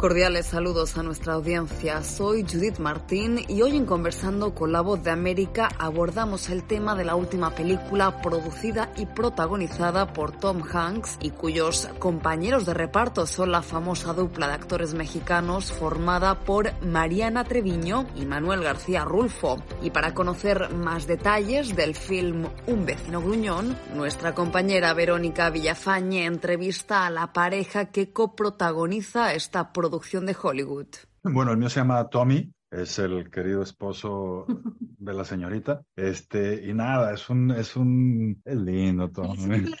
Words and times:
Cordiales 0.00 0.46
saludos 0.46 0.96
a 0.96 1.02
nuestra 1.02 1.34
audiencia. 1.34 2.02
Soy 2.02 2.42
Judith 2.50 2.78
Martín 2.78 3.38
y 3.48 3.60
hoy 3.60 3.76
en 3.76 3.84
Conversando 3.84 4.54
con 4.54 4.72
la 4.72 4.80
Voz 4.80 5.04
de 5.04 5.10
América 5.10 5.68
abordamos 5.78 6.48
el 6.48 6.64
tema 6.64 6.94
de 6.94 7.04
la 7.04 7.16
última 7.16 7.54
película 7.54 8.22
producida 8.22 8.94
y 8.96 9.04
protagonizada 9.04 10.14
por 10.14 10.32
Tom 10.32 10.62
Hanks 10.62 11.18
y 11.20 11.28
cuyos 11.32 11.86
compañeros 11.98 12.64
de 12.64 12.72
reparto 12.72 13.26
son 13.26 13.52
la 13.52 13.60
famosa 13.60 14.14
dupla 14.14 14.48
de 14.48 14.54
actores 14.54 14.94
mexicanos 14.94 15.70
formada 15.70 16.34
por 16.46 16.72
Mariana 16.82 17.44
Treviño 17.44 18.06
y 18.16 18.24
Manuel 18.24 18.62
García 18.62 19.04
Rulfo. 19.04 19.62
Y 19.82 19.90
para 19.90 20.14
conocer 20.14 20.72
más 20.72 21.06
detalles 21.06 21.76
del 21.76 21.94
film 21.94 22.46
Un 22.66 22.86
vecino 22.86 23.20
gruñón, 23.20 23.76
nuestra 23.94 24.34
compañera 24.34 24.94
Verónica 24.94 25.50
Villafañe 25.50 26.24
entrevista 26.24 27.04
a 27.04 27.10
la 27.10 27.34
pareja 27.34 27.90
que 27.90 28.14
coprotagoniza 28.14 29.34
esta 29.34 29.74
producción 29.74 29.89
producción 29.90 30.24
de 30.26 30.36
Hollywood? 30.40 30.86
Bueno, 31.22 31.50
el 31.50 31.58
mío 31.58 31.68
se 31.68 31.80
llama 31.80 32.08
Tommy, 32.08 32.52
es 32.70 32.98
el 32.98 33.30
querido 33.30 33.62
esposo 33.62 34.46
de 34.78 35.12
la 35.12 35.24
señorita. 35.24 35.82
Este, 35.96 36.64
y 36.64 36.72
nada, 36.72 37.12
es 37.12 37.28
un, 37.28 37.50
es 37.50 37.76
un, 37.76 38.40
es 38.44 38.56
lindo 38.56 39.10
Tommy. 39.10 39.70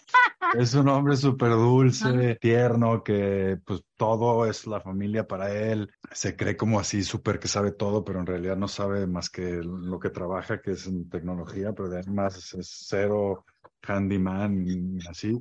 Es 0.58 0.74
un 0.74 0.88
hombre 0.88 1.16
súper 1.16 1.50
dulce, 1.50 2.36
tierno, 2.40 3.04
que 3.04 3.60
pues 3.64 3.84
todo 3.96 4.46
es 4.46 4.66
la 4.66 4.80
familia 4.80 5.24
para 5.24 5.52
él. 5.54 5.92
Se 6.10 6.34
cree 6.34 6.56
como 6.56 6.80
así 6.80 7.04
súper 7.04 7.38
que 7.38 7.46
sabe 7.46 7.70
todo, 7.70 8.04
pero 8.04 8.18
en 8.18 8.26
realidad 8.26 8.56
no 8.56 8.66
sabe 8.66 9.06
más 9.06 9.30
que 9.30 9.60
lo 9.62 10.00
que 10.00 10.10
trabaja, 10.10 10.60
que 10.60 10.72
es 10.72 10.88
en 10.88 11.08
tecnología, 11.08 11.72
pero 11.72 11.86
además 11.86 12.52
es 12.54 12.84
cero 12.88 13.44
handyman 13.86 14.66
y 14.66 15.06
así. 15.06 15.40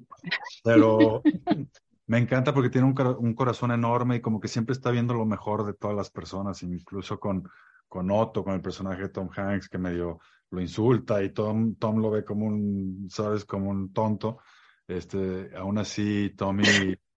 Pero 0.63 1.23
me 2.09 2.17
encanta 2.17 2.55
porque 2.55 2.71
tiene 2.71 2.87
un, 2.87 3.35
corazón 3.35 3.71
enorme 3.71 4.15
y 4.15 4.19
como 4.19 4.39
que 4.39 4.47
siempre 4.47 4.73
está 4.73 4.89
viendo 4.89 5.13
lo 5.13 5.27
mejor 5.27 5.63
de 5.63 5.75
todas 5.75 5.95
las 5.95 6.09
personas, 6.09 6.63
incluso 6.63 7.19
con, 7.19 7.47
con 7.87 8.09
Otto, 8.09 8.43
con 8.43 8.55
el 8.55 8.61
personaje 8.61 9.03
de 9.03 9.09
Tom 9.09 9.29
Hanks, 9.31 9.69
que 9.69 9.77
medio 9.77 10.19
lo 10.49 10.59
insulta 10.59 11.21
y 11.21 11.31
Tom, 11.31 11.75
Tom 11.75 12.01
lo 12.01 12.09
ve 12.09 12.25
como 12.25 12.47
un, 12.47 13.07
sabes, 13.11 13.45
como 13.45 13.69
un 13.69 13.93
tonto. 13.93 14.39
Este, 14.87 15.55
aún 15.55 15.77
así, 15.77 16.33
Tommy 16.35 16.63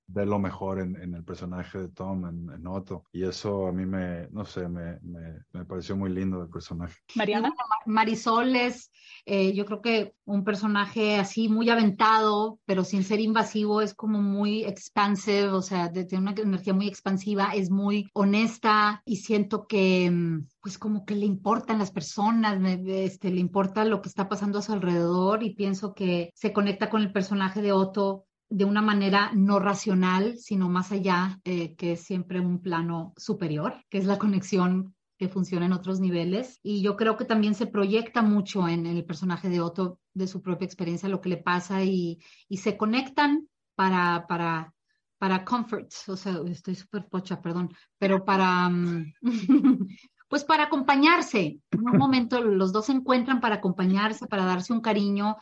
ve 0.06 0.26
lo 0.26 0.38
mejor 0.38 0.80
en, 0.80 0.96
en, 0.96 1.14
el 1.14 1.24
personaje 1.24 1.78
de 1.78 1.88
Tom, 1.88 2.26
en, 2.26 2.66
Otto. 2.66 3.04
Y 3.12 3.24
eso 3.24 3.66
a 3.66 3.72
mí 3.72 3.86
me, 3.86 4.28
no 4.30 4.44
sé, 4.44 4.68
me, 4.68 4.98
me, 5.00 5.44
me 5.52 5.64
pareció 5.64 5.96
muy 5.96 6.10
lindo 6.10 6.42
el 6.42 6.48
personaje. 6.48 6.96
Mariana. 7.14 7.52
Marisol 7.86 8.54
es, 8.54 8.90
eh, 9.26 9.52
yo 9.52 9.64
creo 9.66 9.80
que 9.80 10.14
un 10.24 10.44
personaje 10.44 11.16
así 11.16 11.48
muy 11.48 11.68
aventado, 11.70 12.60
pero 12.64 12.84
sin 12.84 13.04
ser 13.04 13.20
invasivo, 13.20 13.80
es 13.80 13.94
como 13.94 14.20
muy 14.20 14.64
expansive, 14.64 15.48
o 15.48 15.62
sea, 15.62 15.90
tiene 15.92 16.18
una 16.18 16.32
energía 16.32 16.74
muy 16.74 16.86
expansiva, 16.86 17.52
es 17.54 17.70
muy 17.70 18.08
honesta 18.14 19.02
y 19.04 19.16
siento 19.16 19.66
que 19.66 20.10
mm, 20.10 20.46
pues 20.60 20.78
como 20.78 21.04
que 21.04 21.14
le 21.14 21.26
importan 21.26 21.78
las 21.78 21.90
personas, 21.90 22.58
este, 22.86 23.30
le 23.30 23.40
importa 23.40 23.84
lo 23.84 24.00
que 24.00 24.08
está 24.08 24.28
pasando 24.28 24.58
a 24.58 24.62
su 24.62 24.72
alrededor 24.72 25.42
y 25.42 25.54
pienso 25.54 25.94
que 25.94 26.30
se 26.34 26.52
conecta 26.52 26.90
con 26.90 27.02
el 27.02 27.12
personaje 27.12 27.62
de 27.62 27.72
Otto 27.72 28.26
de 28.52 28.66
una 28.66 28.82
manera 28.82 29.30
no 29.34 29.58
racional, 29.60 30.36
sino 30.36 30.68
más 30.68 30.92
allá, 30.92 31.40
eh, 31.44 31.74
que 31.74 31.92
es 31.92 32.02
siempre 32.02 32.38
un 32.38 32.60
plano 32.60 33.14
superior, 33.16 33.82
que 33.88 33.96
es 33.96 34.04
la 34.04 34.18
conexión 34.18 34.94
que 35.16 35.30
funciona 35.30 35.64
en 35.64 35.72
otros 35.72 36.00
niveles. 36.00 36.60
Y 36.62 36.82
yo 36.82 36.98
creo 36.98 37.16
que 37.16 37.24
también 37.24 37.54
se 37.54 37.66
proyecta 37.66 38.20
mucho 38.20 38.68
en, 38.68 38.84
el 38.84 39.06
personaje 39.06 39.48
de 39.48 39.62
Otto, 39.62 40.00
de 40.12 40.26
su 40.26 40.42
propia 40.42 40.66
experiencia, 40.66 41.08
lo 41.08 41.22
que 41.22 41.30
le 41.30 41.38
pasa 41.38 41.82
y, 41.82 42.18
y 42.46 42.58
se 42.58 42.76
conectan 42.76 43.48
para, 43.74 44.26
para, 44.28 44.74
para 45.16 45.46
comfort, 45.46 45.90
o 46.08 46.16
sea, 46.18 46.38
estoy 46.44 46.74
súper 46.74 47.06
pocha, 47.08 47.40
perdón, 47.40 47.72
pero 47.98 48.22
para, 48.22 48.68
mm, 48.68 49.14
pues 50.28 50.44
para 50.44 50.64
acompañarse. 50.64 51.58
En 51.70 51.88
un 51.88 51.96
momento 51.96 52.42
los 52.42 52.70
dos 52.70 52.84
se 52.84 52.92
encuentran 52.92 53.40
para 53.40 53.54
acompañarse, 53.54 54.26
para 54.26 54.44
darse 54.44 54.74
un 54.74 54.82
cariño 54.82 55.38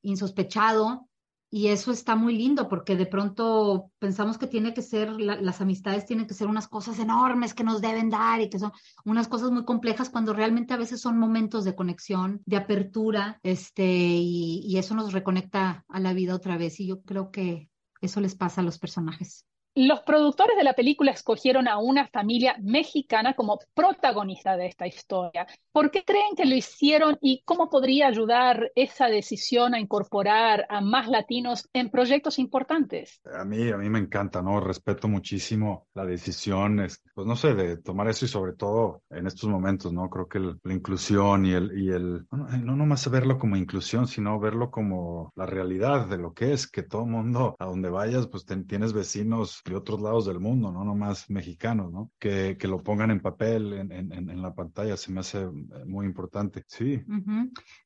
insospechado 0.00 1.10
y 1.56 1.68
eso 1.68 1.92
está 1.92 2.16
muy 2.16 2.36
lindo 2.36 2.68
porque 2.68 2.96
de 2.96 3.06
pronto 3.06 3.92
pensamos 4.00 4.38
que 4.38 4.48
tiene 4.48 4.74
que 4.74 4.82
ser, 4.82 5.12
las 5.20 5.60
amistades 5.60 6.04
tienen 6.04 6.26
que 6.26 6.34
ser 6.34 6.48
unas 6.48 6.66
cosas 6.66 6.98
enormes 6.98 7.54
que 7.54 7.62
nos 7.62 7.80
deben 7.80 8.10
dar 8.10 8.40
y 8.40 8.50
que 8.50 8.58
son 8.58 8.72
unas 9.04 9.28
cosas 9.28 9.52
muy 9.52 9.64
complejas 9.64 10.10
cuando 10.10 10.32
realmente 10.32 10.74
a 10.74 10.78
veces 10.78 11.00
son 11.00 11.16
momentos 11.16 11.64
de 11.64 11.76
conexión, 11.76 12.42
de 12.44 12.56
apertura, 12.56 13.38
este, 13.44 13.84
y, 13.86 14.64
y 14.66 14.78
eso 14.78 14.96
nos 14.96 15.12
reconecta 15.12 15.84
a 15.86 16.00
la 16.00 16.12
vida 16.12 16.34
otra 16.34 16.56
vez. 16.56 16.80
Y 16.80 16.88
yo 16.88 17.02
creo 17.02 17.30
que 17.30 17.70
eso 18.00 18.20
les 18.20 18.34
pasa 18.34 18.60
a 18.60 18.64
los 18.64 18.80
personajes. 18.80 19.46
Los 19.76 20.02
productores 20.02 20.56
de 20.56 20.62
la 20.62 20.74
película 20.74 21.10
escogieron 21.10 21.66
a 21.66 21.78
una 21.78 22.06
familia 22.06 22.54
mexicana 22.62 23.34
como 23.34 23.58
protagonista 23.74 24.56
de 24.56 24.66
esta 24.66 24.86
historia. 24.86 25.48
¿Por 25.72 25.90
qué 25.90 26.04
creen 26.04 26.36
que 26.36 26.44
lo 26.44 26.54
hicieron 26.54 27.18
y 27.20 27.42
cómo 27.44 27.68
podría 27.68 28.06
ayudar 28.06 28.70
esa 28.76 29.06
decisión 29.06 29.74
a 29.74 29.80
incorporar 29.80 30.64
a 30.68 30.80
más 30.80 31.08
latinos 31.08 31.68
en 31.72 31.90
proyectos 31.90 32.38
importantes? 32.38 33.20
A 33.36 33.44
mí, 33.44 33.68
a 33.68 33.76
mí 33.76 33.90
me 33.90 33.98
encanta, 33.98 34.42
¿no? 34.42 34.60
Respeto 34.60 35.08
muchísimo 35.08 35.88
la 35.94 36.04
decisión, 36.04 36.86
pues 37.12 37.26
no 37.26 37.34
sé, 37.34 37.54
de 37.54 37.76
tomar 37.78 38.06
eso 38.06 38.26
y 38.26 38.28
sobre 38.28 38.52
todo 38.52 39.02
en 39.10 39.26
estos 39.26 39.50
momentos, 39.50 39.92
¿no? 39.92 40.08
Creo 40.08 40.28
que 40.28 40.38
la 40.38 40.72
inclusión 40.72 41.46
y 41.46 41.52
el, 41.52 41.76
y 41.76 41.90
el 41.90 42.26
no, 42.30 42.46
no 42.46 42.76
nomás 42.76 43.10
verlo 43.10 43.40
como 43.40 43.56
inclusión, 43.56 44.06
sino 44.06 44.38
verlo 44.38 44.70
como 44.70 45.32
la 45.34 45.46
realidad 45.46 46.06
de 46.06 46.18
lo 46.18 46.32
que 46.32 46.52
es, 46.52 46.68
que 46.68 46.84
todo 46.84 47.06
mundo, 47.06 47.56
a 47.58 47.64
donde 47.64 47.90
vayas, 47.90 48.28
pues 48.28 48.46
tienes 48.68 48.92
vecinos 48.92 49.63
de 49.64 49.76
otros 49.76 50.00
lados 50.00 50.26
del 50.26 50.40
mundo, 50.40 50.70
no 50.70 50.84
nomás 50.84 51.30
mexicanos, 51.30 51.90
¿no? 51.90 52.12
Que, 52.18 52.56
que 52.58 52.68
lo 52.68 52.82
pongan 52.82 53.10
en 53.10 53.20
papel, 53.20 53.72
en, 53.72 53.92
en, 53.92 54.12
en, 54.12 54.42
la 54.42 54.54
pantalla, 54.54 54.96
se 54.96 55.10
me 55.10 55.20
hace 55.20 55.42
eh, 55.42 55.84
muy 55.86 56.06
importante. 56.06 56.64
Sí. 56.66 57.02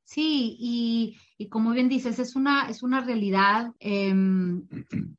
Sí, 0.03 0.57
y, 0.59 1.19
y, 1.37 1.49
como 1.49 1.73
bien 1.73 1.89
dices, 1.89 2.19
es 2.19 2.35
una, 2.35 2.69
es 2.69 2.83
una 2.83 3.01
realidad. 3.01 3.73
Eh, 3.79 4.13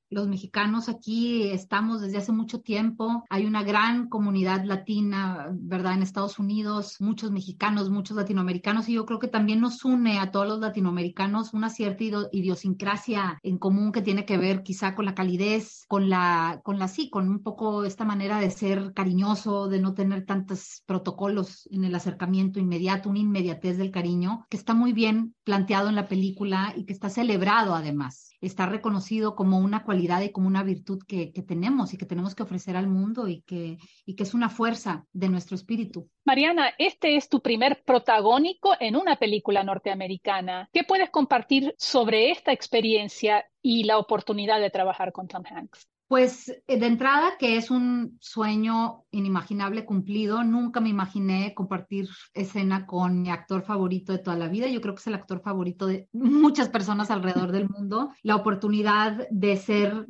los 0.09 0.27
mexicanos 0.27 0.89
aquí 0.89 1.49
estamos 1.49 2.01
desde 2.01 2.17
hace 2.17 2.31
mucho 2.31 2.61
tiempo. 2.61 3.23
Hay 3.29 3.45
una 3.45 3.63
gran 3.63 4.09
comunidad 4.09 4.63
latina, 4.65 5.49
¿verdad? 5.53 5.93
En 5.93 6.01
Estados 6.01 6.39
Unidos, 6.39 6.97
muchos 6.99 7.31
mexicanos, 7.31 7.89
muchos 7.89 8.17
latinoamericanos, 8.17 8.89
y 8.89 8.93
yo 8.93 9.05
creo 9.05 9.19
que 9.19 9.27
también 9.27 9.61
nos 9.61 9.85
une 9.85 10.19
a 10.19 10.31
todos 10.31 10.47
los 10.47 10.59
latinoamericanos 10.59 11.53
una 11.53 11.69
cierta 11.69 12.03
idiosincrasia 12.31 13.39
en 13.43 13.57
común 13.57 13.91
que 13.91 14.01
tiene 14.01 14.25
que 14.25 14.37
ver 14.37 14.63
quizá 14.63 14.95
con 14.95 15.05
la 15.05 15.15
calidez, 15.15 15.85
con 15.87 16.09
la, 16.09 16.61
con 16.63 16.79
la 16.79 16.87
sí, 16.87 17.09
con 17.09 17.29
un 17.29 17.43
poco 17.43 17.83
esta 17.83 18.05
manera 18.05 18.39
de 18.39 18.51
ser 18.51 18.93
cariñoso, 18.93 19.67
de 19.67 19.81
no 19.81 19.93
tener 19.93 20.25
tantos 20.25 20.83
protocolos 20.85 21.67
en 21.71 21.83
el 21.83 21.93
acercamiento 21.93 22.59
inmediato, 22.59 23.09
una 23.09 23.19
inmediatez 23.19 23.77
del 23.77 23.91
cariño, 23.91 24.45
que 24.49 24.57
está 24.57 24.73
muy 24.73 24.93
bien 24.93 25.35
planteado 25.43 25.89
en 25.89 25.95
la 25.95 26.07
película 26.07 26.73
y 26.75 26.85
que 26.85 26.93
está 26.93 27.09
celebrado 27.09 27.75
además. 27.75 28.29
Está 28.41 28.65
reconocido 28.65 29.35
como 29.35 29.59
una 29.59 29.83
cualidad 29.83 29.98
y 29.99 30.31
como 30.31 30.47
una 30.47 30.63
virtud 30.63 30.99
que, 31.07 31.31
tenemos 31.47 31.93
y 31.93 31.97
que 31.97 32.05
tenemos 32.05 32.35
que 32.35 32.43
ofrecer 32.43 32.75
al 32.75 32.87
mundo 32.87 33.27
y 33.27 33.41
que, 33.41 33.77
y 34.05 34.15
que 34.15 34.23
es 34.23 34.33
una 34.33 34.49
fuerza 34.49 35.05
de 35.13 35.29
nuestro 35.29 35.55
espíritu. 35.55 36.09
Mariana, 36.25 36.71
este 36.77 37.15
es 37.15 37.29
tu 37.29 37.41
primer 37.41 37.83
protagónico 37.83 38.73
en 38.79 38.95
una 38.95 39.17
película 39.17 39.63
norteamericana. 39.63 40.69
¿Qué 40.73 40.83
puedes 40.83 41.09
compartir 41.09 41.75
sobre 41.77 42.31
esta 42.31 42.51
experiencia 42.51 43.45
y 43.61 43.83
la 43.83 43.97
oportunidad 43.97 44.59
de 44.59 44.69
trabajar 44.69 45.11
con 45.11 45.27
Tom 45.27 45.43
Hanks? 45.49 45.87
Pues 46.09 46.49
eh, 46.67 46.79
de 46.79 46.87
entrada, 46.87 47.37
que 47.37 47.55
es 47.55 47.69
un 47.69 48.17
sueño 48.19 49.03
inimaginable 49.11 49.85
cumplido. 49.85 50.43
Nunca 50.43 50.81
me 50.81 50.89
imaginé 50.89 51.53
compartir 51.53 52.09
escena 52.33 52.87
con 52.87 53.21
mi 53.21 53.29
actor 53.29 53.61
favorito 53.61 54.11
de 54.11 54.17
toda 54.17 54.35
la 54.35 54.47
vida. 54.47 54.67
Yo 54.67 54.81
creo 54.81 54.95
que 54.95 55.01
es 55.01 55.07
el 55.07 55.13
actor 55.13 55.39
favorito 55.43 55.85
de 55.85 56.09
muchas 56.11 56.67
personas 56.67 57.11
alrededor 57.11 57.51
del 57.51 57.69
mundo. 57.69 58.11
La 58.23 58.35
oportunidad 58.35 59.27
de 59.29 59.55
ser, 59.57 60.07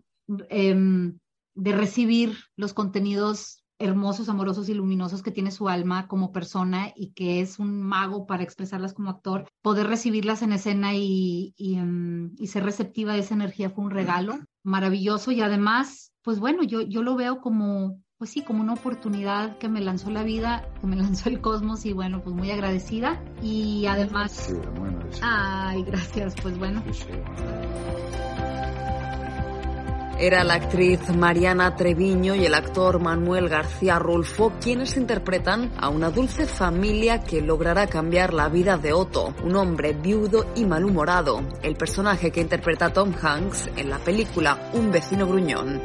em, 0.48 1.20
de 1.54 1.72
recibir 1.74 2.38
los 2.56 2.74
contenidos 2.74 3.66
hermosos, 3.78 4.30
amorosos 4.30 4.70
y 4.70 4.76
luminosos 4.76 5.22
que 5.22 5.32
tiene 5.32 5.52
su 5.52 5.68
alma 5.68 6.08
como 6.08 6.32
persona 6.32 6.94
y 6.96 7.12
que 7.12 7.42
es 7.42 7.60
un 7.60 7.82
mago 7.82 8.26
para 8.26 8.44
expresarlas 8.44 8.94
como 8.94 9.10
actor, 9.10 9.50
poder 9.62 9.88
recibirlas 9.88 10.44
en 10.44 10.54
escena 10.54 10.94
y, 10.96 11.54
y, 11.58 11.76
em, 11.76 12.09
y 12.38 12.48
ser 12.48 12.64
receptiva 12.64 13.14
de 13.14 13.20
esa 13.20 13.34
energía 13.34 13.70
fue 13.70 13.86
un 13.86 13.92
regalo 13.92 14.40
maravilloso. 14.64 15.32
Y 15.32 15.42
además, 15.42 16.12
pues 16.24 16.40
bueno, 16.40 16.64
yo, 16.64 16.82
yo 16.82 17.04
lo 17.04 17.16
veo 17.16 17.42
como, 17.42 18.02
pues 18.18 18.32
sí, 18.32 18.44
como 18.44 18.62
una 18.62 18.74
oportunidad 18.74 19.58
que 19.58 19.70
me 19.70 19.82
lanzó 19.82 20.10
la 20.10 20.24
vida, 20.24 20.68
que 20.82 20.88
me 20.88 20.96
lanzó 20.98 21.30
el 21.30 21.42
cosmos 21.42 21.86
y 21.86 21.94
bueno, 21.94 22.22
pues 22.24 22.36
muy 22.36 22.52
agradecida. 22.52 23.24
Y 23.42 23.86
además... 23.88 24.32
Sí, 24.32 24.54
bueno, 24.78 25.00
Ay, 25.22 25.84
gracias, 25.84 26.36
pues 26.42 26.58
bueno. 26.58 26.84
Era 30.22 30.44
la 30.44 30.56
actriz 30.56 31.00
Mariana 31.16 31.78
Treviño 31.78 32.36
y 32.36 32.46
el 32.46 32.54
actor 32.54 33.00
Manuel 33.00 33.48
García 33.48 34.00
Rulfo 34.00 34.52
quienes 34.60 34.98
interpretan 34.98 35.72
a 35.78 35.88
una 35.88 36.12
dulce 36.12 36.46
familia 36.46 37.24
que 37.24 37.42
logrará 37.42 37.88
cambiar 37.88 38.34
la 38.34 38.50
vida 38.50 38.78
de 38.78 38.92
Otto, 38.92 39.34
un 39.46 39.56
hombre 39.56 39.94
viudo 39.94 40.46
y 40.56 40.66
malhumorado, 40.66 41.42
el 41.64 41.78
personaje 41.78 42.32
que 42.32 42.42
interpreta 42.42 42.92
Tom 42.92 43.14
Hanks 43.22 43.70
en 43.78 43.90
la 43.90 43.98
película 44.00 44.70
Un 44.74 44.92
vecino 44.92 45.26
gruñón. 45.26 45.82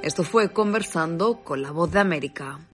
Esto 0.00 0.22
fue 0.22 0.52
Conversando 0.52 1.40
con 1.42 1.60
la 1.60 1.72
Voz 1.72 1.90
de 1.90 1.98
América. 1.98 2.60